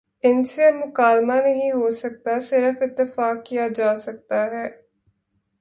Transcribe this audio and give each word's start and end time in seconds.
ان 0.23 0.43
سے 0.43 0.67
اب 0.67 0.73
مکالمہ 0.75 1.33
نہیں 1.33 1.71
ہو 1.71 1.89
سکتا 1.91 2.39
صرف 2.39 2.81
اتفاق 2.81 3.45
کیا 3.45 3.67
جا 3.75 3.95
سکتا 3.95 4.39
ہے۔ 4.51 4.65